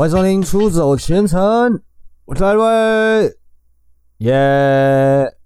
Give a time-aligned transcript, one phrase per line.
[0.00, 1.38] 欢迎收听《出走前程》，
[2.24, 3.38] 我是艾瑞，
[4.20, 5.36] 耶。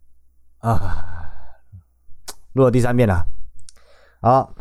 [0.58, 0.78] 啊，
[2.52, 3.26] 录了第三遍了。
[4.20, 4.54] 好，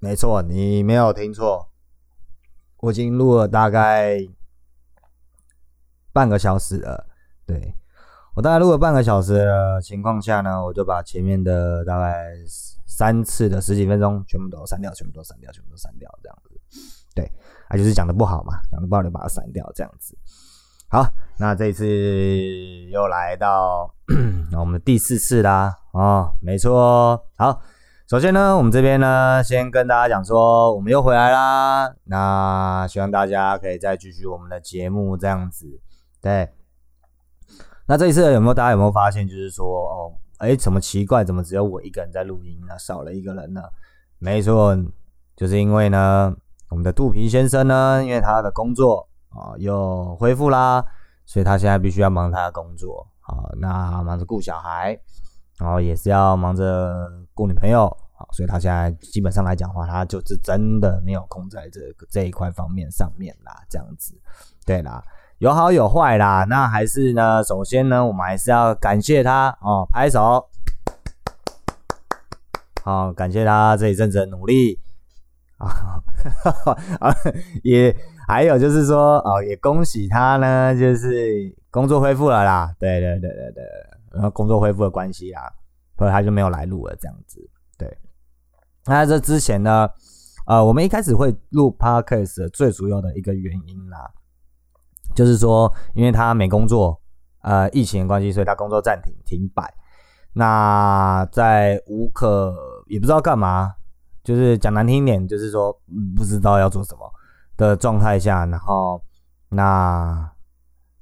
[0.00, 1.68] 没错，你没有听错，
[2.78, 4.18] 我已经录了大概
[6.12, 7.06] 半个小时了。
[7.46, 7.76] 对。
[8.34, 12.34] 我大概录了半个小时的情况下呢，我就把前面的大概
[12.86, 16.60] 三次的十几分钟全部都删掉，全部都删掉，全部都删掉，这样子。
[17.14, 17.30] 对，
[17.72, 20.14] 啊，就是讲的不好嘛，讲的不好就把它删掉，这样子。
[20.88, 21.08] 好，
[21.38, 21.86] 那这一次
[22.90, 23.90] 又来到
[24.60, 27.24] 我们第四次啦，哦，没错。
[27.36, 27.62] 好，
[28.06, 31.94] 首先呢，我们这边呢，先跟大家讲说，我们又回来啦。
[32.04, 35.80] 那希望大家可以再继续我们的节目，这样子。
[36.20, 36.52] 对，
[37.86, 42.78] 那这一次有没有大家有没有发现，就是说，哦，哎，怎么奇怪，怎么只有我一个人在录音呢？
[42.78, 43.62] 少了一个人呢？
[44.18, 44.76] 没错，
[45.34, 46.36] 就是因为呢。
[46.72, 50.82] 我们的肚皮先生呢，因为他的工作啊又恢复啦，
[51.26, 54.98] 所以他现在必须要忙他的工作啊，那忙着顾小孩，
[55.58, 64.18] 然后也是要忙着顾女朋友啊，所以他现在基本上来讲的话，他就是真的没有空在这个这一块方面上面啦，这样子，
[64.64, 65.02] 对啦，
[65.40, 70.48] 有好有坏啦，那还是呢，首先呢，我们还是要感谢他哦，拍手，
[72.82, 74.80] 好，感谢他这一阵子的努力。
[75.58, 76.02] 啊，
[77.00, 77.14] 啊
[77.62, 77.94] 也
[78.26, 82.74] 还有就是说，哦，也恭喜他呢，就是工作恢复了啦。
[82.78, 83.64] 对对对对对，
[84.12, 85.42] 然后工作恢复的关系啊，
[85.98, 87.40] 所以他就没有来录了这样子。
[87.76, 87.98] 对，
[88.86, 89.88] 那这之前呢，
[90.46, 94.10] 呃，我们一开始会录 podcast 最主要的一个原因啦，
[95.14, 97.00] 就是说，因为他没工作，
[97.42, 99.74] 呃，疫情的关系，所以他工作暂停停摆。
[100.34, 102.54] 那在无可
[102.86, 103.74] 也不知道干嘛。
[104.22, 105.72] 就是讲难听一点，就是说
[106.16, 107.12] 不知道要做什么
[107.56, 109.02] 的状态下，然后
[109.48, 110.30] 那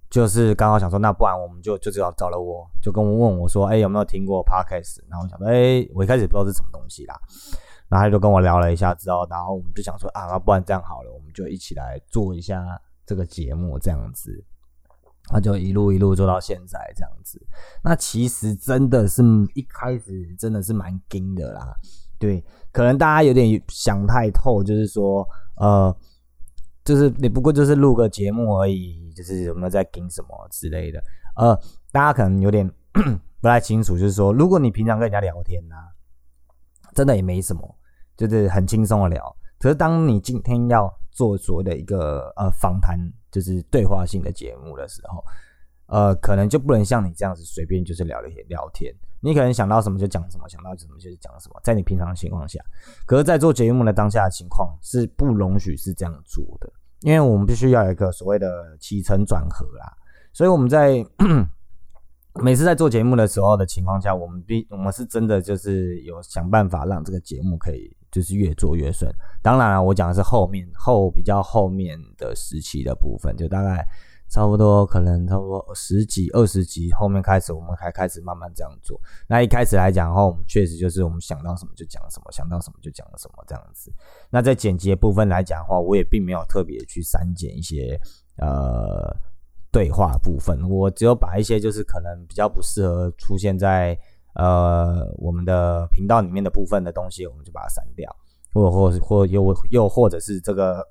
[0.08, 5.00] 就是刚好想说，那不然我们就就只好找了我，就跟我问我说，哎，有没有听过 podcast？
[5.08, 7.14] 然后我想说，哎，我一开始不知道是什么东西啦，
[7.88, 12.64] 然后他就跟我聊了一下之后，然后我们就想说啊，那不然这样好了，我们就一起来做一下
[13.06, 14.44] 这个节目这样子，
[15.32, 17.40] 那就一路一路做到现在这样子。
[17.84, 19.22] 那其实真的是
[19.54, 21.76] 一开始真的是蛮惊的啦。
[22.20, 25.26] 对，可能大家有点想太透，就是说，
[25.56, 25.96] 呃，
[26.84, 31.02] 就是你不过就是录个节目而已，就是有没有在顶什么之类的，
[31.34, 31.58] 呃，
[31.90, 32.70] 大家可能有点
[33.40, 35.74] 不太清楚，就是说，如果你平常跟人家聊天呢，
[36.94, 37.74] 真的也没什么，
[38.18, 39.36] 就是很轻松的聊。
[39.58, 42.98] 可是当你今天要做所谓的一个呃访谈，
[43.30, 45.24] 就是对话性的节目的时候，
[45.86, 48.94] 呃，可能就不能像你这样子随便就是聊一些聊天。
[49.20, 52.58] 你可能想到什么就讲什么，想到什么就讲什么，在你平常的情况下，
[53.06, 59.92] 可是，在做节目的当下的情况是不容许是这样做的，因为我们必须要有一个所谓的起承转合啦。
[60.32, 61.04] 所以我们在
[62.40, 69.12] 每次在做节目的时候的情况下，我们必我们是真的就是有想办法让这个节目可以就是越做越顺。
[69.42, 73.86] 当然了，我讲的是后面后比较后面的时期的部分，就大概。
[74.30, 78.98] 差不多可能差不多十几二十集后面开始，我们才开始慢慢这样做。
[79.26, 83.92] 那一开始来讲的话，我们确实就是我们想到什么就讲什么，想到什么就讲什么这样子。
[84.30, 88.00] 那在剪辑的部分来讲的话，我也并没有特别去删减一些
[88.36, 89.12] 呃
[89.72, 93.98] 对话部分，我只有把一些就是可能比较不适合出现在
[94.34, 98.08] 呃我们的频道里面的部分的东西，我们就把它删掉，
[98.54, 100.86] 或或或又又或者是这个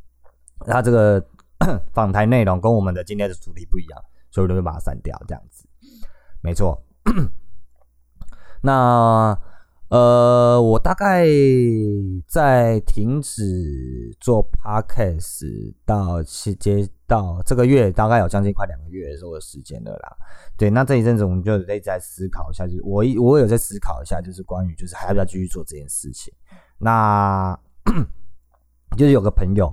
[0.68, 1.24] 它这个。
[1.92, 5.20] 访谈内容跟我们的今天的主题不一样，所以我就会把它删掉。
[5.26, 5.66] 这样子，
[6.42, 6.82] 没错。
[8.62, 9.38] 那
[9.88, 11.26] 呃，我大概
[12.26, 20.16] 在停止做 podcast 到期接到这个月，大概有将近快两个月的时候的时间了啦。
[20.56, 26.32] 对，那这一阵子我们就得在思考一下，就是我我有在思考一下，就是关于就是还要不要继续做这件事情。
[26.78, 27.56] 那
[28.96, 29.72] 就是有个朋友。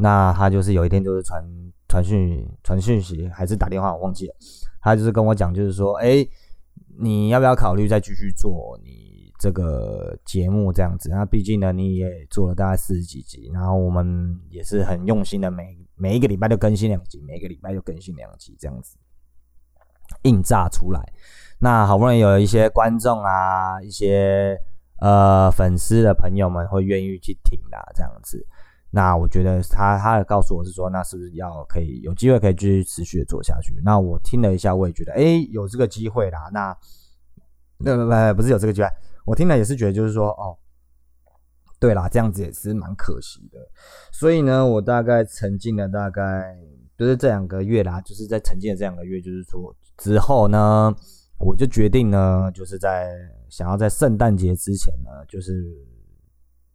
[0.00, 1.44] 那他就是有一天就是传
[1.88, 4.34] 传讯传讯息还是打电话我忘记了，
[4.80, 6.24] 他就是跟我讲就是说，哎，
[6.98, 11.08] 你要不要考虑再继续做你这个节目这样子？
[11.10, 18.96] 那毕竟呢你也做了大概四十几集，然后我们也是很用心的，每每一个礼拜都更新两集，每一个礼拜就更新两集这样子，
[20.22, 21.00] 硬炸出来。
[21.58, 24.56] 那好不容易有一些观众啊，一些
[25.00, 28.46] 呃粉丝的朋友们会愿意去听啦，这样子。
[28.90, 33.74] 那我觉得他他告诉我是说，那是不是要可以有机会可以继续持续的做下去？
[33.84, 36.48] 那我听了一下，我也觉得，哎，有这个机会啦。
[36.52, 36.72] 那，
[37.78, 38.88] 不不不，不是有这个机会，
[39.26, 40.56] 我听了也是觉得，就是说，哦，
[41.78, 43.58] 对啦，这样子也是蛮可惜的。
[44.10, 46.56] 所以呢，我大概沉浸了大概
[46.96, 50.92] 就是这两个月啦，就是在沉浸的这两个月，就是说之后呢，
[51.38, 53.12] 我就决定呢，就是在
[53.50, 55.62] 想要在圣诞节之前呢，就是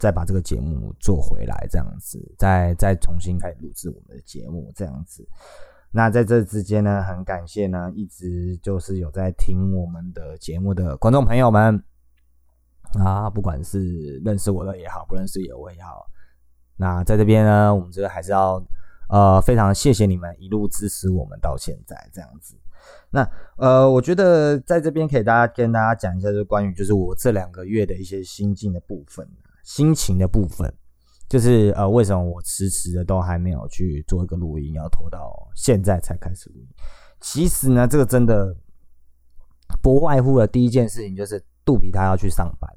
[0.04, 5.26] 再把这个节目做回来，这样子，再再重新开始录制我们的节目，这样子。
[5.92, 11.82] 那在这之间呢，很感谢呢，一直就是有在听我们的节目的观众朋友们
[13.00, 16.06] 啊，不管是认识我的也好，不认识也我也好，
[16.76, 18.62] 那在这边呢，我们这个还是要
[19.08, 22.58] 呃非常谢谢你们一路支持我们到现在这样子。
[23.10, 29.26] 那呃，我觉得在这边可以大家跟大家讲一下，就关于就是我这两个月的一些心境的部分，
[29.64, 30.72] 心情的部分。
[31.30, 36.68] 就是呃，为什么我迟迟的都还没有去做一个录音，要拖到现在才开始录音？
[37.20, 38.56] 其实呢，这个真的
[39.82, 42.70] 不外乎的第一件事情就是肚皮他要去上班，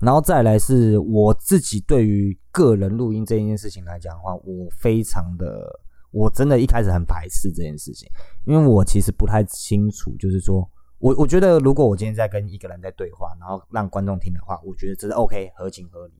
[0.00, 5.70] 然后再来是我自己对于个人录音这一件事情来讲的话，我非常的，
[6.10, 8.10] 我真的一开始很排斥这件事情，
[8.44, 16.14] 因为我其实不太清楚，就是说我我觉得如果我今天在跟一个人在对话，然后让观众听的话，我觉得这是 OK，合情合理。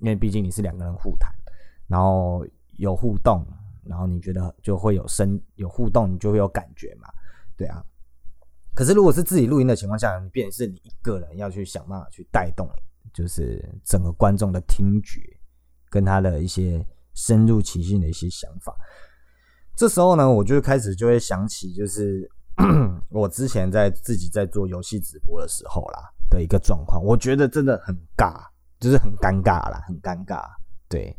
[0.00, 1.32] 因为毕竟你是两个人互谈，
[1.86, 2.46] 然后
[2.78, 3.44] 有互动，
[3.84, 7.08] 然后你觉得就会有声有互动，你就会有感觉嘛，
[7.56, 7.82] 对啊。
[8.74, 12.68] 可是如果是自己录音的情况下，你变是你一个人要去想办法去带动，
[13.14, 15.20] 就是整个观众的听觉
[15.88, 18.76] 跟他的一些深入其境的一些想法。
[19.74, 22.30] 这时候呢，我就开始就会想起，就是
[23.08, 28.44] 我之前在自己在做游戏直播的时候啦的一个状况，我觉得真的很尬。
[28.78, 30.42] 就是很尴尬啦，很尴尬，
[30.88, 31.16] 对。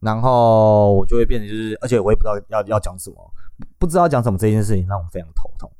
[0.00, 3.16] 然后我就会变得就是，而且我也不知道要要讲什么，
[3.78, 5.70] 不知道讲什么这件事情让我非常头痛。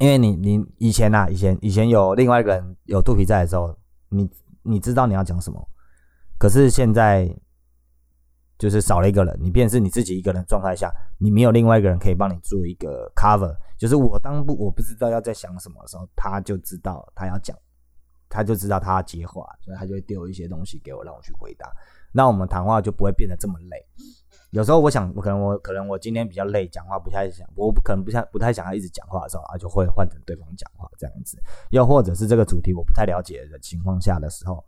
[0.00, 3.76] 因为你你以前呐，以前以前有另外一个人有肚皮在的时候，
[4.08, 4.28] 你
[4.62, 5.68] 你知道你要讲什么，
[6.36, 7.32] 可是现在
[8.58, 17.56] 就是少了一个人，你变成是你自己一个人状态下，你没有另外一个人可以帮你做一个 cover，就是我当不我不知道要在想什么的时候，他就知道他要讲。
[18.32, 21.70] 他就知道他要接话，所以他就会丢一些东西给我，让我去回答。
[22.12, 23.86] 那我们谈话就不会变得这么累。
[24.50, 31.38] 有时候我想，我可能我可能我今天比较累，讲话不太想，我可能不太不太想要一直讲话的时候啊，就会换成对方讲话这样子。
[31.70, 34.64] 又或者是这个主题我不太了解的情况下的时候，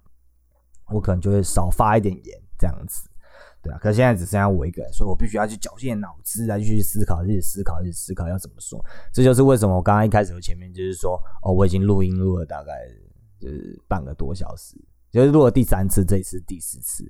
[0.90, 3.08] 我可能就会少发一点言这样子，
[3.62, 3.78] 对啊。
[3.78, 8.82] 可是现在只剩下我一个人，所以我必须要去绞尽脑汁啊，去思考，一直思考，一直思考要怎么说。
[9.12, 12.72] 这就是为什么我刚刚一开始前面就是说，哦，我已经录音录了大概。
[13.44, 14.74] 就是半个多小时，
[15.10, 17.04] 就是录了第三次，这一次第四次，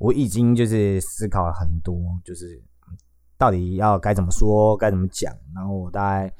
[0.00, 2.60] 我已经就是思考了很多，就是
[3.36, 5.32] 到底要该怎么说，该怎么讲。
[5.54, 6.34] 然后我大概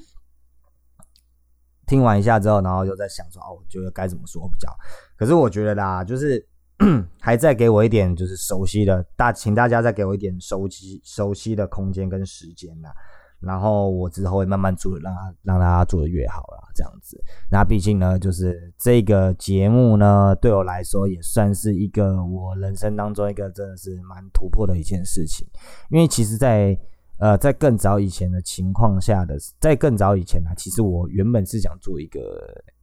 [1.87, 4.69] 听完一下之后，然后又在想说，哦，我觉得该怎么说比较。
[5.17, 6.44] 可是我觉得啦，就是
[7.20, 12.93] 还在给我一点就是熟悉的，大，请大家再给我一点熟悉熟悉的空间跟时间啦。
[13.40, 17.17] 然后我之后会慢慢做，让他让大家做的越好啦，这样子。
[17.50, 25.46] 那毕竟呢，就是这个节目呢，对我来说也算是一个我人生当中一个真的是蛮突破的一件事情。
[25.88, 26.76] 因为其实，在
[27.20, 32.20] 呃在更早以前的情况下的，在更早以前呢，其实我原本是想做一个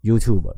[0.03, 0.55] YouTube，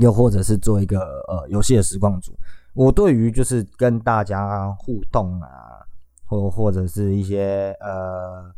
[0.00, 2.32] 又或者是做一个呃游戏的实况组。
[2.72, 5.48] 我对于就是跟大家互动啊。
[6.28, 8.54] 或或者是一些呃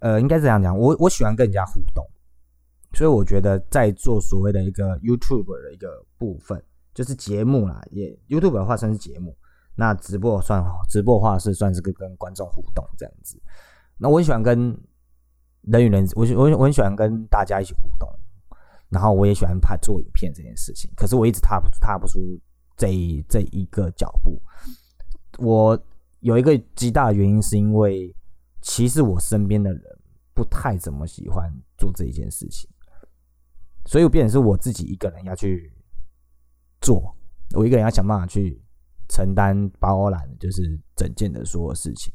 [0.00, 2.04] 呃，应该这样讲，我我喜欢跟人家互动，
[2.94, 6.60] 所以我觉得在做所谓的一个 YouTube 的一个部分，
[6.94, 9.36] 就是节目啦，也 YouTube 的话算是节目，
[9.76, 13.40] 那直播算直播的话是算是跟跟观众互动这样子。
[13.98, 14.74] 那我很喜欢跟
[15.60, 18.08] 人与人，我我我很喜欢跟大家一起互动，
[18.88, 22.18] 然后我也喜欢拍做影片这件事情，可是我一直踏不踏不出
[22.76, 22.88] 这
[23.28, 24.40] 这一个脚步，
[25.38, 25.78] 我。
[26.22, 28.12] 有一个极大的原因，是因为
[28.60, 29.98] 其实我身边的人
[30.32, 32.70] 不太怎么喜欢做这一件事情，
[33.86, 35.72] 所以我变成是我自己一个人要去
[36.80, 37.14] 做，
[37.54, 38.62] 我一个人要想办法去
[39.08, 42.12] 承担包揽，就是整件的所有事情。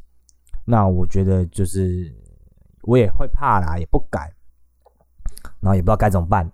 [0.66, 2.14] 那我觉得就是
[2.84, 4.34] 我也会怕啦，也不敢，
[5.60, 6.50] 然后也不知道该怎么办。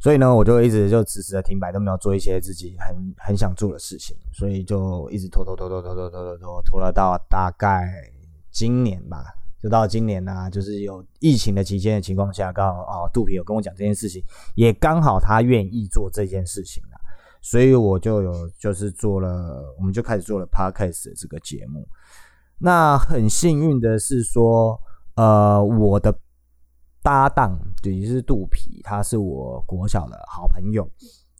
[0.00, 7.90] 所以呢，我就一直就迟迟的停摆，都没有做一些自己很很想做的事情，所以就一直拖拖拖拖拖拖拖拖拖拖了到大概
[8.50, 9.24] 今年吧，
[9.60, 14.22] 就到今年呢，就是有疫情的期间的情况下，刚好哦，肚皮有跟我讲这件事情，
[14.54, 16.98] 也刚好他愿意做这件事情了，
[17.42, 21.84] 所以我就有就是做了，我们就开始做了 podcast 这个节目。
[22.58, 24.80] 那很幸运的是说，
[25.16, 26.14] 呃，我的。
[27.02, 30.88] 搭档也就是肚皮，他是我国小的好朋友，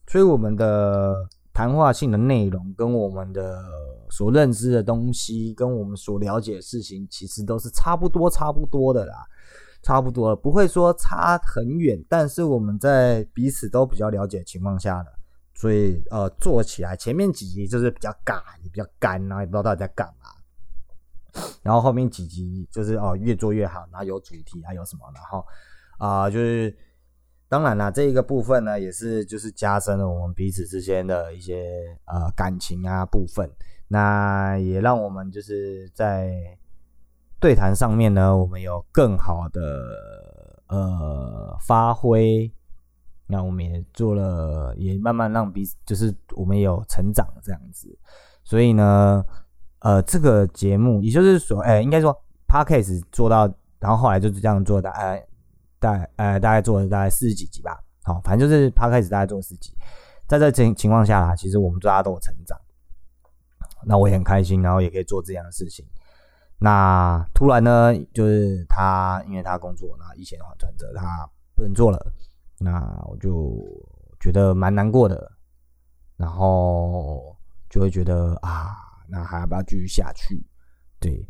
[0.07, 1.15] 所以我们的
[1.53, 3.62] 谈话性的内容跟我们的
[4.11, 9.27] 所认知的东西，跟我们所了解的事情，其实都是差不多差不多的啦，
[9.83, 15.07] 差不多不会说差很远，但是我们在彼此都比较了解的情况下呢，
[15.55, 20.31] 所以呃做起来前面几集就是比较尬，也比较干，然后也不知道到底在干嘛。
[21.62, 25.44] 然后后面几集就是哦，越做越好，然后有主题，还有什么，然后
[25.99, 26.75] 啊，就是
[27.49, 33.50] 当然啦，这一个部分呢，也是就是加深了我们彼此之间的一些呃感情啊部分，
[33.88, 36.58] 那也让我们就是在
[37.38, 42.50] 对谈上面呢，我们有更好的呃发挥，
[43.26, 47.99] 那我们也做了，也慢慢让彼此就是我们有成长这样子，
[48.42, 49.25] 所以呢。
[49.88, 52.14] 呃，这个节目也就是说，哎，应该说
[52.47, 55.26] ，podcast 做到，然后后来就是这样做，大概
[55.80, 57.83] 大呃大概做了大概四十几集吧。
[58.02, 59.75] 好，反正就是 podcast 大概做四集，
[60.26, 62.61] 在这情情况下啦，其实我们大家都有成长，
[63.87, 65.83] 那我也很开心，然后也可以做这样的事情。
[66.59, 72.12] 那突然呢，就是他因为他工作，那以前的转折他不能做了，
[72.59, 72.78] 那
[73.09, 73.64] 我就
[74.21, 75.33] 觉得蛮难过的，
[76.18, 77.35] 然后
[77.71, 78.85] 就会觉得啊。
[79.09, 80.45] 那还要不要继续下去？
[81.00, 81.29] 对，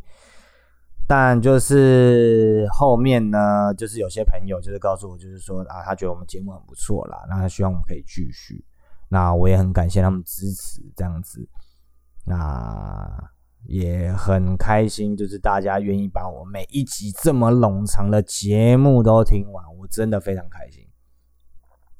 [1.06, 8.64] 但就是后面呢，就是有些朋友就是告诉我，就是说啊，他觉得我们节目很不错啦，那他希望我们可以继续。
[9.08, 11.48] 那我也很感谢他们支持这样子，
[12.24, 13.30] 那
[13.64, 20.86] 也很开心，就是大家愿意把我每一集这么冗长的节目都听完，我真的非常开心。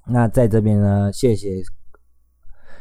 [0.07, 1.63] 那在这边呢，谢谢。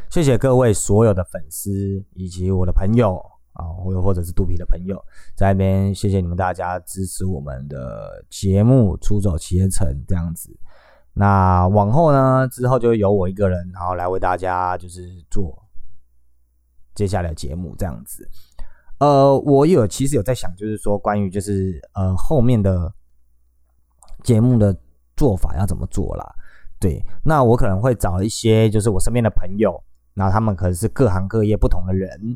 [0.10, 3.18] 谢谢各位所有的粉丝以及我的朋友
[3.54, 5.04] 啊，或又或者是肚皮的朋友，
[5.36, 10.50] 在那边谢谢你们大家支持我们的节目《出走企业城》这样子。
[11.14, 15.62] 那往后呢，之后就由我一个人，然后来为大家就是做
[16.96, 18.28] 接下来的节目这样子。
[19.00, 22.92] 呃，我有其实有在想，就是说关于就是呃后面的
[24.24, 24.76] 节目的
[25.16, 26.36] 做法要怎么做啦。
[26.80, 29.84] 对，那我可能会找一些就是我身边的朋友。
[30.18, 32.36] 那他们可能是各行各业不同的人，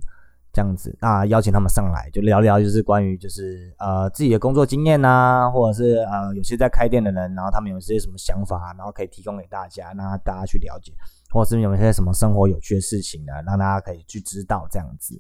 [0.53, 10.93] 这样子，那邀请他们上来就聊聊，就是关于就是呃自己的工作经验呐，或者是呃有些在开店的人，然后他们有些什么想法，然后可以提供给大家，让大家去了解，
[11.31, 15.19] 或者是有一些什么生活有趣的事情呢，让大家可以去知道这样子。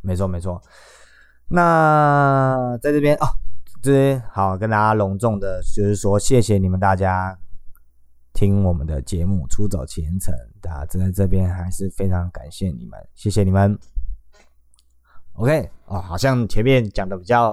[0.00, 0.62] 没错没错，
[1.48, 3.26] 那在这边哦，
[3.82, 7.38] 这边好跟大家隆重的，就是说谢谢你们大家。
[8.32, 13.78] 听我们的节目《出走前程》，大家在这边还是非常感谢你们，谢谢你们。
[15.34, 17.50] OK 啊，好像前面讲的比较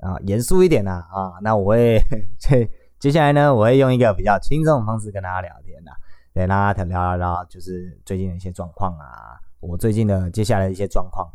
[0.00, 2.00] 啊严肃一点啦啊，那我会
[2.38, 5.90] 接接下来呢，我会用一个比较轻松的方式跟大家聊天呐，
[6.34, 11.30] 对，大家聊聊聊，就是最近的一些状况啊，我最近的接下来一些状况，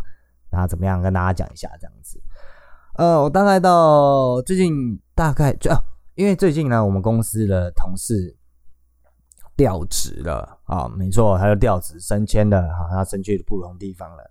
[0.49, 2.21] 然后怎么样跟大家讲一下这样子。
[2.95, 5.71] 呃，我大概到最近大概就，
[6.15, 8.37] 因为最近呢，我们公司的同事。
[9.55, 14.23] 调职了啊，没错，他就调职升迁了哈，他升去不同地方了。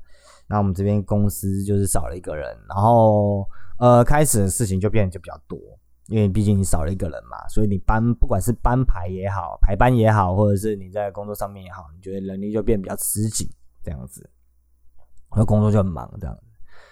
[0.48, 3.46] 那我们这边公司就是少了一个人，然后
[3.78, 5.58] 呃，开始的事情就变得就比较多，
[6.08, 13.48] 因为毕竟你少了一个人嘛，所以你班不管是班排也好，排班也好，或者是你在工作上面也好，你觉得能力就变比较吃紧
[13.82, 14.28] 这样子，
[15.36, 16.42] 那工作就很忙这样子，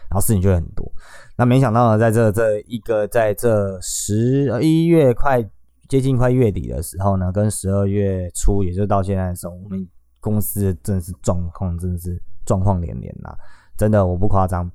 [0.09, 0.91] 然后事情就会很多。
[1.37, 5.45] 那没想到呢，在这这一个在这十一月快。
[5.91, 9.85] 接近快月底的时候呢，跟十二月初，也就到现在的时候，我们
[10.21, 13.37] 公司真的是状况，真的是状况连连呐！
[13.77, 14.71] 真的，我不夸张，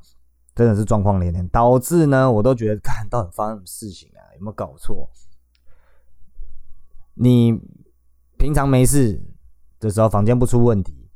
[0.54, 4.20] 真的是状况连连，导致呢，我都觉得，看到底发生什么事情啊？
[4.36, 5.10] 有没有搞错？
[7.14, 7.62] 你
[8.38, 9.18] 平常没事
[9.80, 11.10] 的时候，房间不出问题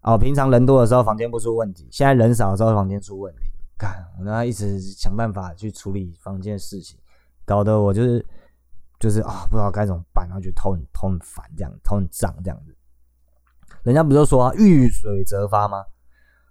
[0.00, 3.42] 哦；平常人多的时候，房间不出问题；现在人少的时候，房间出问题。
[3.76, 6.98] 看，我那一直想办法去处理房间的事情，
[7.44, 8.24] 搞得我就是。
[9.02, 12.72] 就是啊，不知道该怎么办，然后觉得头很头很烦，这样头很胀，这样子。
[13.82, 15.84] 人家不是说遇水则发吗？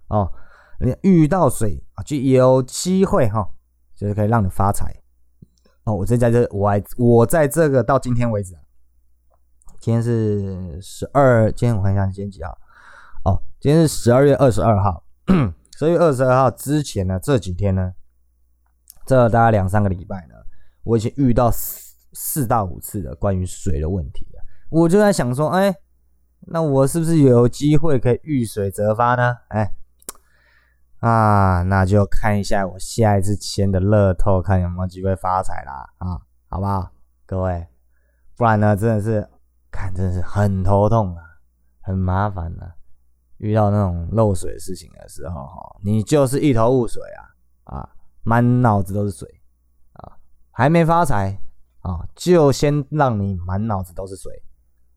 [0.08, 0.30] 哦，
[0.78, 3.50] 人家遇到水啊，就有机会哈，
[3.94, 4.94] 就是可以让你发财。
[5.84, 8.54] 哦，我这在这，我还我在这个到今天为止，
[9.80, 12.50] 今天是十二，今天我看一下今天几号？
[13.24, 15.02] 哦，今天是十二月二十二号。
[15.78, 17.94] 十二月二十二号之前呢，这几天呢，
[19.06, 20.34] 这大概两三个礼拜呢，
[20.82, 21.50] 我已经遇到。
[22.12, 24.26] 四到五次的关于水的问题
[24.70, 25.74] 我就在想说，哎，
[26.40, 29.36] 那我是不是有机会可以遇水则发呢？
[29.48, 29.70] 哎，
[31.00, 36.90] 啊，那就看一下我下一次签的乐透，看有没有机会发财啦，啊，好不好，
[37.26, 37.66] 各位？
[38.36, 39.28] 不然呢，真的是
[39.70, 41.22] 看，真是很头痛啊，
[41.82, 42.74] 很麻烦啊。
[43.38, 47.88] 遇到那种漏水事情的时候，哈，你就是一头雾水啊啊，
[48.22, 49.28] 满脑子都是水
[49.94, 50.16] 啊，
[50.50, 51.36] 还没发财
[51.82, 54.42] 啊，就先让你满脑子都是水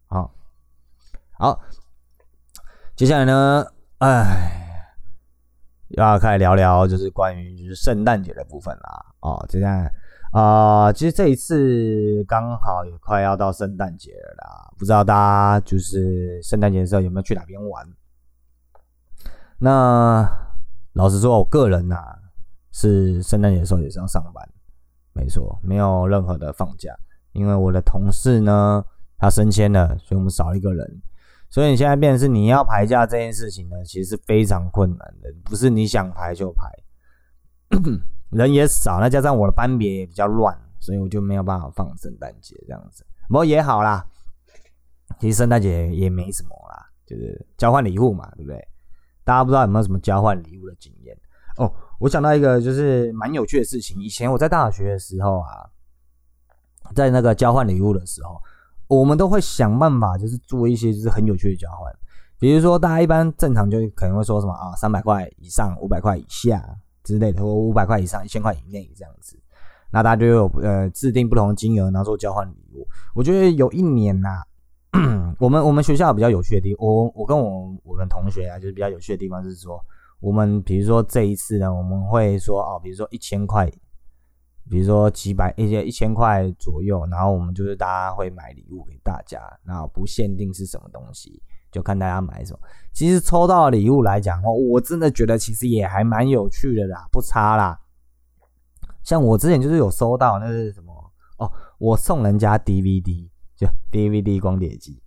[0.07, 0.29] 啊。
[1.37, 1.59] 好，
[2.95, 3.65] 接下来呢，
[3.97, 4.95] 哎，
[5.89, 9.05] 要开始聊聊就是关于就是圣诞节的部分啦。
[9.19, 9.91] 哦，接下来
[10.31, 17.85] 啊，其实这一次刚好也快要到圣诞节了啦，不知道大家就是圣诞节的时候有没有去哪边玩？
[19.57, 20.29] 那
[20.93, 21.97] 老实说，我个人呐
[22.71, 24.47] 是圣诞节的时候也是要上班，
[25.15, 26.93] 没错，没有任何的放假，
[27.31, 28.85] 因为我的同事呢
[29.17, 31.01] 他升迁了，所以我们少一个人，
[31.49, 36.69] 所以你现在变成是你要排假这件事情呢，其实是非常困难的，不是你想排就排，
[38.29, 43.05] 人也少，那加上我的班别也比较乱，所以我就没有办法放圣诞节这样子。
[43.29, 44.05] 不过也好啦，
[45.19, 48.67] 其实圣诞节也没什么啦，就是交换礼物嘛，对不对？
[49.23, 51.17] 大家不知道有没有什么交换礼物的经验
[51.57, 51.71] 哦？
[51.99, 54.01] 我想到一个就是蛮有趣的事情。
[54.01, 55.69] 以前我在大学的时候啊，
[56.93, 58.41] 在那个交换礼物的时候，
[58.87, 61.93] 我们都会想办法，就是做一些就是很有趣的交换。
[62.37, 66.61] 比如说，大家一般正常就可能会说什么啊，三百块以上、五百块以下
[67.03, 69.39] 之类的，或五百块以上、一千块以内这样子。
[69.91, 72.87] 那大家就有呃制定不同的金额，然后做交换礼物。
[73.13, 74.43] 我觉得有一年呐。
[75.39, 79.77] 我们我们学校比较有趣的地，我我跟我我们同学啊，就是比较有趣的地方是说，
[80.19, 83.69] 我们比如说这一次呢，我们会说哦，比如说一千块，
[84.69, 91.41] 比如说几百一些一千块左右，然后我们就是大家会买礼物给大家，然后不限定是什么东西，
[91.71, 92.59] 就看大家买什么。
[92.93, 97.79] 其实抽到礼物来讲哦，我真的觉得其实也还蛮有趣的啦，不差啦。
[99.03, 100.93] 像我之前就是有收到那是什么
[101.37, 103.29] 哦，我送人家 DVD。
[103.57, 105.01] 就 DVD 光碟机，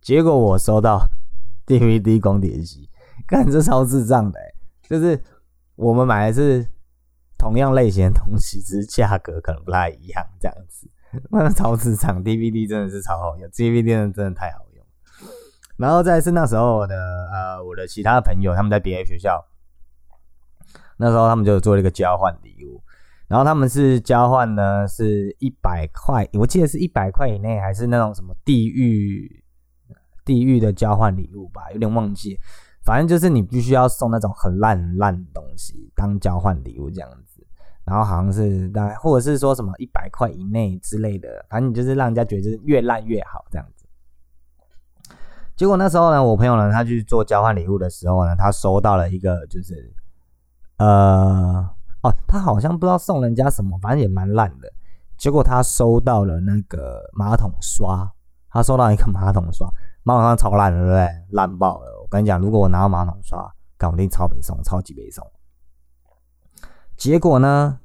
[0.00, 1.06] 结果我收到
[1.68, 2.88] DVD 光碟机，
[3.26, 4.38] 看这超智障的，
[4.82, 5.20] 就是
[5.76, 6.66] 我们买的是
[7.38, 10.88] 同样类型的东西，只是价格可能不太一样，这样子，
[11.30, 12.22] 那超智障。
[12.22, 14.84] DVD 真的是超好用，DVD 真的真的太好用。
[15.76, 16.94] 然后再是那时候的
[17.32, 19.44] 呃，我的其他朋友他们在别的学校，
[20.98, 22.82] 那时候他们就做了一个交换礼物。
[23.26, 29.42] 然后他们是交换呢，是一百块，我记得是一百块以内，还是那种什么地狱
[30.24, 32.38] 地狱的交换礼物吧，有点忘记。
[32.84, 37.44] 反正就是你必须要送那种很烂很烂的东西当交换礼物这样子。
[37.84, 43.84] 然后好像是大概，或者是说什么一百块以内之类的，反正你就是让人家觉得就是越烂越好这样子。
[45.56, 49.94] 结果那时候呢，我朋友呢，他去做交换礼物的时候呢，他收到了一个就是
[50.78, 51.68] 呃。
[52.02, 54.70] 哦，他好像不知道送人家什么，反正也蛮烂的。
[55.16, 58.12] 结果他收到了那个马桶刷，
[58.50, 59.66] 他收到一个马桶刷，
[60.02, 61.08] 马桶刷超烂的，对不对？
[61.30, 61.93] 烂爆了！
[62.14, 65.28] 我跟你讲，如果我拿到马桶刷，肯定超北送，超级北送。
[66.96, 67.80] 结果呢，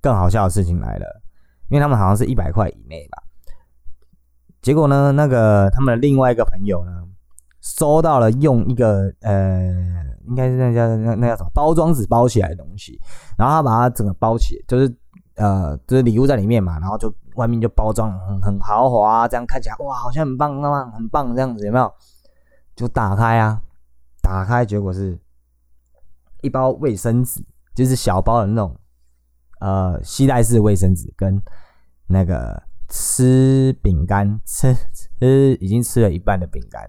[0.00, 1.20] 更好笑的事情来了，
[1.68, 3.24] 因为他们好像是一百块以内吧。
[4.62, 6.92] 结果呢，那个他们的另外一个朋友呢？
[7.60, 9.74] 收到了用一个呃，
[10.28, 12.96] 应该是那叫那那叫什么包装纸包起来的东西，
[13.36, 14.96] 然后他把它整个包起，就是
[15.34, 21.92] 呃，就是礼物在里面嘛，然后就外面就包装很很豪华，这样看起来哇，好像很棒，那么很棒这样子，有没有？
[22.76, 23.60] 就打开啊，
[24.22, 25.18] 打开结果是
[26.42, 27.42] 一包卫生纸，
[27.74, 28.78] 就是小包的那种
[29.58, 31.42] 呃，吸带式卫生纸跟
[32.06, 34.72] 那个吃饼干吃
[35.18, 36.88] 吃已经吃了一半的饼干。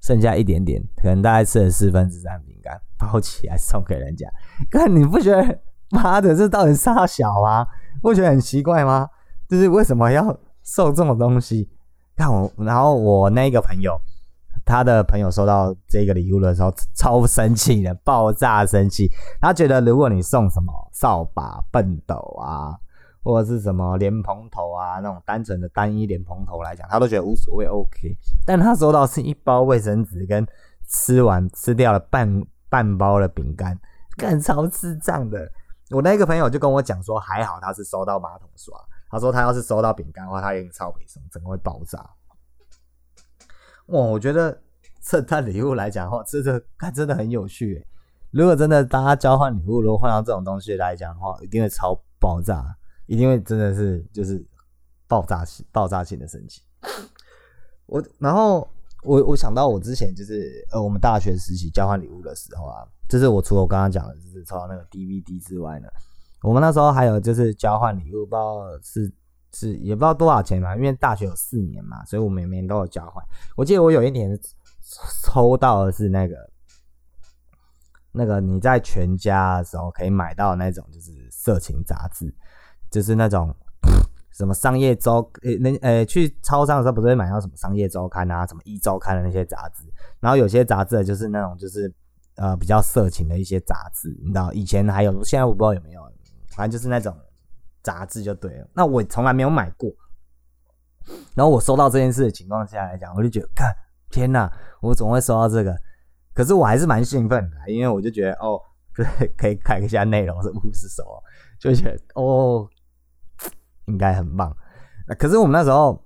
[0.00, 4.30] 剩下一点点，可能大概吃了四分之三饼干，包起来送给人家。
[4.70, 7.66] 看你不觉得妈的这到底啥小啊？
[8.00, 9.08] 不觉得很奇怪吗？
[9.48, 11.68] 就是为什么要送这种东西？
[12.16, 14.00] 看我，然后我那个朋友，
[14.68, 19.10] 他的朋友收到这个礼物的时候超生气的，爆炸生气。
[19.40, 22.78] 他觉得如果你送什么扫把、笨斗啊。
[23.20, 28.16] 或者是什么莲蓬头啊，那种单纯的单一莲蓬头来讲，他都觉得无所谓，OK。
[28.46, 30.46] 但他收到是一包卫生纸跟
[30.88, 33.78] 吃完吃掉了半半包的饼干，
[34.16, 35.46] 干超智障的。
[35.90, 38.74] 我那个朋友就跟我讲说，还好他是收到马桶刷，
[39.10, 41.98] 他说他要是收到饼干的话，他已经超悲伤，整个会爆炸。
[43.88, 44.58] 哇，我觉得
[45.02, 47.86] 圣诞礼物来讲的话，这个看真的很有趣。
[48.30, 52.74] 如果真的大家交换礼物，如果换到这种东西来讲的话，一定会超爆炸。
[53.06, 54.44] 一定会真的是就是
[55.06, 56.60] 爆炸性爆炸性的升级。
[57.86, 58.68] 我然后
[59.02, 65.88] 我我想到我之前就是呃我们大学时期交换礼物的时候啊，就是我除了我刚刚讲的就是抽到那个 DVD 之外呢，
[66.42, 69.10] 我们那时候还有就是交换礼物，不知道是
[69.52, 73.24] 是也不知道多少钱嘛，因为大学有四年嘛，所以我每年都有交换。
[73.56, 74.38] 我记得我有一年
[75.24, 76.36] 抽到的是那个
[78.12, 82.32] 那个你在全家的时候可以买到那种就是色情杂志，
[82.90, 83.54] 就是那种
[84.32, 89.84] 什么商业周呃那呃去超商的时候不是会买到什么商业周刊啊，什么一周刊的那些杂志，
[90.20, 91.92] 然后有些杂志就是那种就是
[92.36, 96.02] 呃比较色情的一些杂志，你知道以前还有，现在我不知道有没有，
[96.56, 97.14] 反正就是那种
[97.88, 98.68] 杂志就对了。
[98.74, 99.90] 那我从来没有买过。
[101.34, 103.74] 然后我收到这件事的情况下来讲，我就觉得，看
[104.10, 105.74] 天哪，我怎么会收到这个？
[106.34, 108.60] 可是我还是蛮兴奋的，因为我就觉得，哦，
[108.94, 109.06] 对
[109.38, 111.22] 可以看一下内容是不是什么，
[111.58, 112.68] 就觉得，哦，
[113.86, 114.54] 应该很棒。
[115.18, 116.04] 可是我们那时候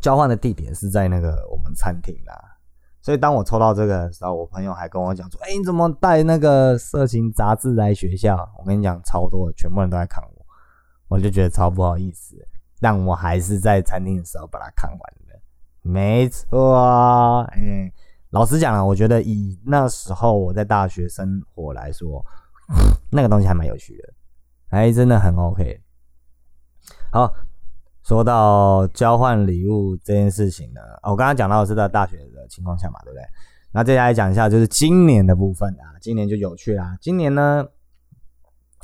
[0.00, 2.34] 交换的地点是在那个我们餐厅啦，
[3.02, 8.34] 所以当我抽到这个的时候，我朋友还跟我讲说，哎，你怎么带那个色情杂志来学校？
[8.58, 10.37] 我跟你讲，超多，全部人都在看我，
[11.08, 12.36] 我就觉得超不好意思。
[12.80, 15.40] 但我还是在餐厅的时候把它看完的，
[15.82, 17.44] 没错。
[17.56, 17.90] 嗯，
[18.30, 22.24] 老实讲啊，我觉得以那时候我在大学生活来说，
[23.10, 24.14] 那个东西还蛮有趣的，
[24.68, 25.80] 还真的很 OK。
[27.10, 27.32] 好，
[28.04, 33.24] 说到交换礼物这件事情呢，我刚刚讲到的是在大学的情况下嘛，对不对？
[33.72, 36.96] 那接下来讲一下就是今年的部分啊，今年就有趣啦。
[37.00, 37.66] 今年呢，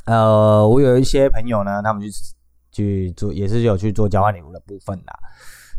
[0.05, 2.09] 呃，我有一些朋友呢，他们去。
[2.75, 5.17] 去做也是有去做交换礼物的部分啦，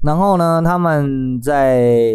[0.03, 2.09] 然后呢，他们在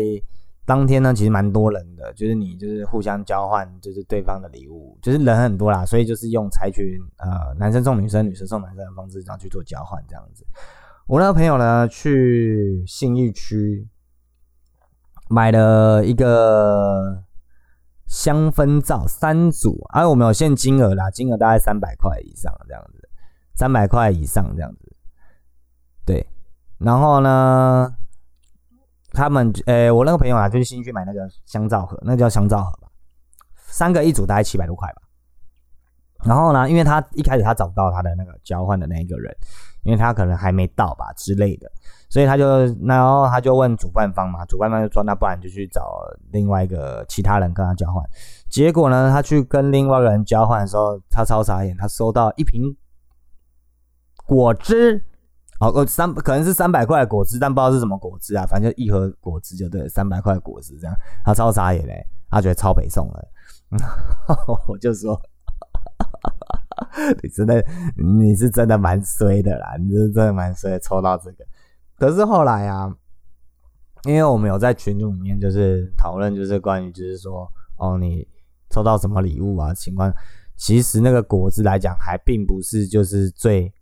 [0.65, 10.43] 当天呢，其实蛮多人的，就是你就是互相交换，就是对方的礼物，就是人很多啦，所以就是用采取呃男生送女生，女生送男生的方式，然后去做交换这样子。
[11.05, 13.87] 我那个朋友呢，去信义区
[15.29, 17.23] 买了一个
[18.11, 23.07] 香氛皂三组，啊我们有限金额啦，金额大概三百块以上这样子。
[23.53, 24.95] 三百块以上这样子，
[26.03, 26.25] 对，
[26.79, 27.93] 然后呢，
[29.11, 32.87] 他们诶，我那个朋友啊，就是新去买那个香皂盒，那叫香皂盒吧，
[33.67, 35.01] 三个一组大概七百多块吧。
[36.23, 39.35] 然后呢，因为他一开始他找不到他的那个交换的那一个人，
[39.83, 41.71] 因为他可能还没到吧之类的，
[42.09, 48.03] 所以他就然后他就问主办方嘛，主办方就说那不然就去找另外一个其他人跟他交换。
[48.49, 52.75] 结果呢，他去跟另外一个人交换的时候，他超傻眼，他收到一瓶。
[54.23, 55.03] 果汁，
[55.59, 63.27] 哦，三可能是三百块果汁，但不知道是什么果汁啊，反正就一盒果汁就对，三百块果汁这样，他超傻眼嘞，他觉得超北宋了，
[64.69, 65.19] 我就说，
[67.21, 67.65] 你真的
[67.95, 71.45] 你是真的蛮衰的啦，你是真的蛮衰，抽到这个，
[71.97, 72.93] 可是后来啊，
[74.05, 78.27] 因为我们有在群组里面就是讨论，就是关于就是说，哦，你
[78.69, 80.13] 抽到什么礼物啊情况，
[80.55, 83.73] 其实那个果子来讲，还并不是就是最。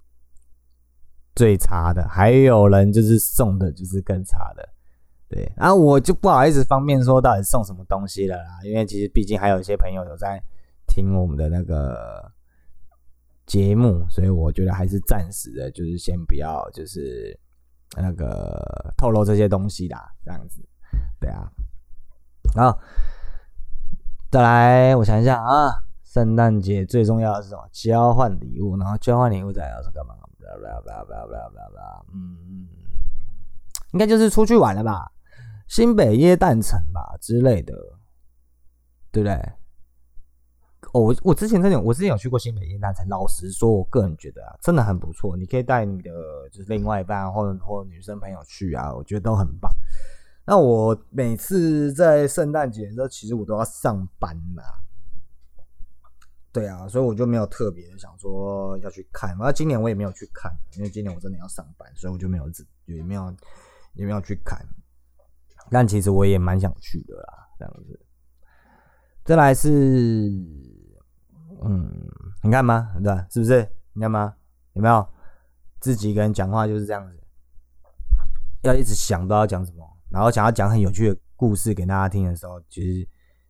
[1.36, 4.70] 最差的，还有人就是送的，就是更差的，
[5.30, 5.50] 对。
[5.56, 10.42] 然后我就不好意思方便说到底送什么东西了啦，因为其实毕竟还有一些朋友有在
[10.86, 12.30] 听我们的那个
[13.50, 17.36] 节目，所以我觉得还是暂时的，就是先不要就是
[17.98, 20.62] 那个透露这些东西啦，这样子，
[21.20, 21.50] 对啊。
[22.56, 22.80] 好，
[24.32, 27.68] 再来，我想一下啊，圣诞节最重要的是什么？
[27.72, 30.14] 交换礼物，然后交换礼物再要是干嘛？
[30.38, 32.68] 不要不要不要不要不要不要，嗯，
[33.94, 35.12] 应该就是出去玩了吧，
[35.68, 37.74] 新北耶诞城吧之类的，
[39.12, 39.36] 对不对？
[40.94, 45.38] 哦，我我之前真的，我之前有去过新北耶诞城，老实说，我个人觉得啊，真的很不错。
[45.38, 46.12] 你可以带你的
[46.52, 49.72] 就是另外一半或者或者女生朋友去啊，我觉得都很棒。
[50.46, 54.64] 那我每次在圣诞节的时候，其实我都要上班呐。
[56.52, 62.46] 对啊，所以我就没有特别的想说要去看，那今年我也没有去看，因为今年我真的要上班，所以我就没有
[62.86, 63.32] 也没有
[63.94, 64.60] 也没有去看。
[65.70, 68.00] 但其实我也蛮想去的啦，这样子。
[69.24, 70.32] 再来是，
[71.64, 71.90] 嗯，
[72.44, 72.92] 你看吗？
[72.96, 73.26] 对吧？
[73.30, 73.68] 是不是？
[73.94, 74.34] 你看吗？
[74.74, 75.08] 有没有？
[75.80, 77.20] 自己一个人讲话就是这样子，
[78.64, 83.08] 要一直想到要讲什么，然后想要讲很有趣的故事给大家听的时候，其实。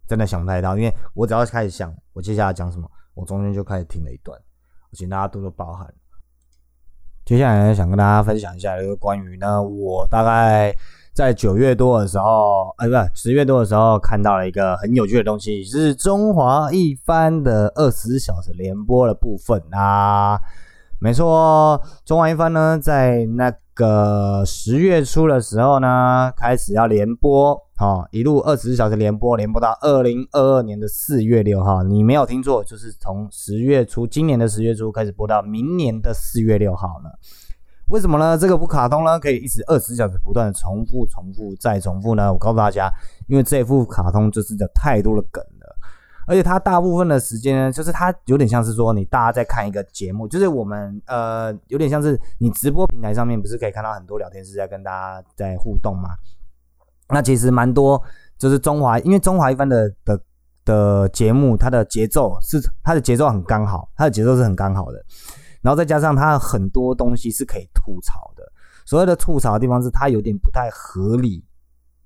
[0.08, 4.42] 真的想不太到，因为我只要开始想我接下来讲什么，我中间就开始停了一段，
[4.94, 5.94] 请大家多多包涵。
[7.24, 10.76] 接下来想跟大家分享一下一个关于呢，我大概
[11.20, 20.40] 在九月多的时候，哎，不是十月多的时候，看到了一个很有趣的东西，是中华一番的二十四小时联播的部分啊。
[21.02, 27.54] 没错，中华一番呢，在那个十月初的时候呢，开始要联播。
[27.76, 31.84] 好，一路二十四小时连播，连播到二零二二年的四月六号。
[31.84, 37.20] 你没有听错，就是从十月初，今年的十月初开始播到明年的四月六号了。
[37.90, 38.38] 为什么呢？
[38.38, 42.32] 这个部卡通呢可以一直二十小时不断的重复、重复再重复呢？
[42.32, 42.88] 我告诉大家，
[43.28, 45.76] 因为这部卡通就是有太多的梗了，
[46.28, 56.10] 而且它大部分的时间呢，就是它有点像是说你大家在看一个节目，就是我们呃有点像是你直播平台上面不是可以看到很多聊天室在跟大家在互动吗？
[57.12, 58.00] 那其实蛮多，
[58.38, 60.22] 就是中华，因为中华一般的的
[60.64, 65.04] 的节目，它的节奏是它的节奏很刚好，它的节奏是很刚好的。
[65.62, 68.44] 然后再加上它很多东西是可以吐槽的，
[68.86, 71.44] 所谓的吐槽的地方是它有点不太合理，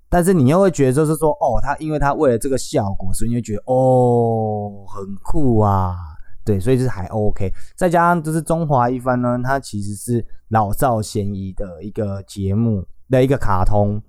[0.08, 5.94] 但是你又会觉得就是说，哦，它因为它为了这个效果，所以你会觉得哦很酷啊，
[6.42, 7.52] 对，所以就是还 OK。
[7.76, 14.00] 再加上就是中华一番呢，它其实是老少咸宜的一个节目的一个卡通，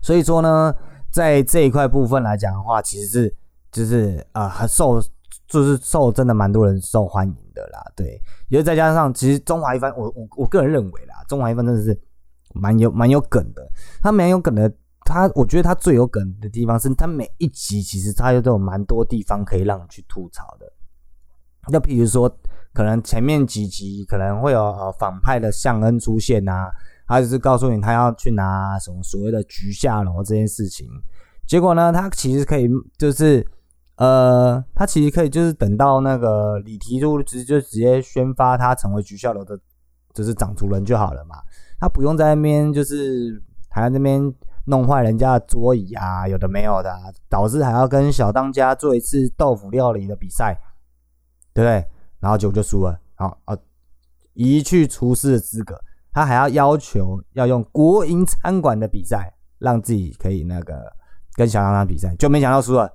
[0.00, 0.74] 所以说呢，
[1.10, 3.34] 在这一块部分来讲的话，其实是
[3.70, 4.98] 就是呃很受。
[5.46, 12.00] 就是受真的蛮多人受欢迎的啦，对，因为再加上其实中华一番，我我我个人认为啦，中华一番真的是
[12.54, 13.62] 蛮有蛮有梗的。
[14.00, 14.72] 他蛮有梗的，
[15.04, 20.72] 他我觉得他最有梗的地方是他每一集其实他都有蛮多地方可以让你去吐槽的。
[21.70, 22.34] 就比如说，
[22.72, 26.72] 可能前面几集可能会有呃反派的向恩出现啊，
[27.06, 30.88] 他就是告诉你他要去拿什么所谓的菊下楼这件事情，
[31.46, 33.46] 结果呢，他其实可以就是。
[34.02, 39.56] 呃，他其实可以就是等到那个李提督直接就直接宣发他成为菊下楼的，
[40.12, 41.36] 就是掌厨人就好了嘛。
[41.78, 44.20] 他不用在那边就是还在那边
[44.64, 46.92] 弄坏人家的桌椅啊，有的没有的，
[47.28, 50.58] 导致还要跟小当家做一次豆腐料理的比赛，
[51.54, 51.86] 对不对？
[52.18, 53.56] 然后结果就输了，好啊，
[54.34, 55.80] 一去厨师的资格，
[56.12, 60.92] 他还要要求要用国营餐馆的比赛，让自己可以那个
[61.34, 62.92] 跟小当家比赛，就没想到输了。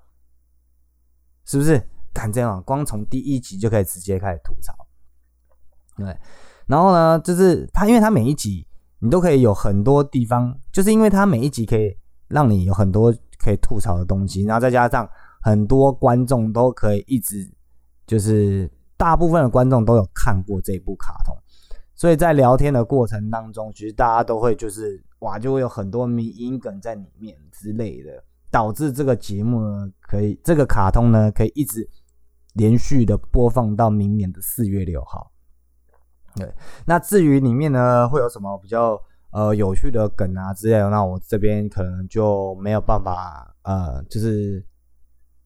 [1.47, 1.81] 是不是
[2.13, 2.61] 敢这样？
[2.63, 4.75] 光从第一集就可以直接开始吐槽，
[5.95, 6.15] 对。
[6.65, 8.67] 然后呢，就是他，因为他每一集
[8.99, 11.95] 你都可以有很多地方，就是因为他每一集可以
[12.27, 15.09] 让你有很多可以吐槽的东西，然后再加上
[15.41, 17.49] 很多观众都可以一直，
[18.05, 21.33] 就是大部分的观众都有看过这部卡通，
[21.95, 28.21] 所以在聊天的过程当中，其实大家都会就是哇，就会有很多迷音梗在里面之类的。
[28.49, 31.87] 导致这个节目呢，可以这个卡通呢，可以一直
[32.53, 35.31] 连续的播放到明年的四月六号。
[36.35, 36.51] 对，
[36.85, 38.99] 那至于里面呢会有什么比较
[39.31, 44.63] 呃有趣的梗啊之类的，那我这边可能就没有办法呃，就是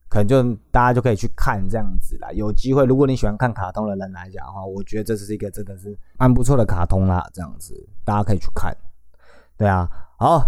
[0.08, 2.30] 可能就大家就可以去看这样子啦。
[2.32, 8.76] 有机会，如果你喜欢看卡通的人来讲的话，我觉得这是一个真的是蛮不错的卡通啦，这样子大家可以去看。
[9.56, 10.46] 对啊，好。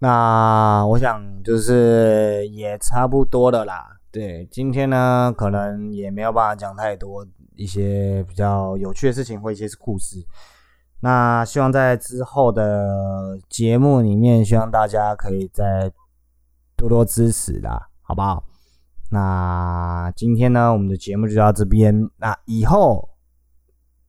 [0.00, 3.96] 那我想就是也差不多的啦。
[4.10, 10.24] 对，今天呢可能也没有办法讲太多一些比较有趣的事情或一些故事。
[11.00, 15.92] 那希望在之后的节目里面，希望大家可以再
[16.76, 18.44] 多多支持啦，好不好？
[19.10, 22.08] 那今天呢，我们的节目就到这边。
[22.16, 23.08] 那以后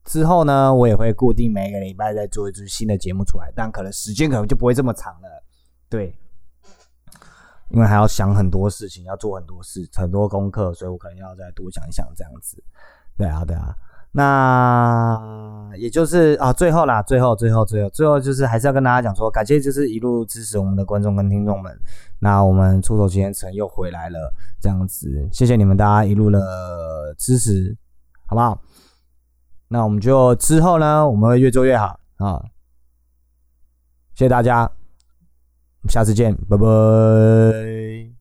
[0.04, 5.44] 之后呢，我也会固定每个礼拜再做一支新的节目出来，但可能时间可能就不会这么长了。
[5.90, 6.14] 对，
[7.68, 12.62] 因为还要想很多事情，要做很多事，很多功课，所以我可能要再多想一想这样子。
[13.18, 13.74] 对啊，对啊，
[14.12, 21.76] 那也就是啊，最后啦，最后，最后，最后，最后就是还是要跟大家讲说，感谢就是一路支持我们的观众跟听众们。
[22.20, 27.76] 那我们出手今天成又回来了，这样子，谢谢你们大家一路的支持，
[28.26, 28.62] 好不好？
[29.68, 32.42] 那我们就之后呢，我们会越做越好啊，
[34.14, 34.70] 谢谢大家。
[35.88, 38.19] 下次见，拜拜。